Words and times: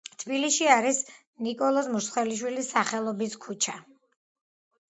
თბილისში 0.21 0.69
არის 0.75 1.01
ნიკოლოზ 1.47 1.89
მუსხელიშვილის 1.97 2.73
სახელობის 2.77 3.37
ქუჩა. 3.45 3.77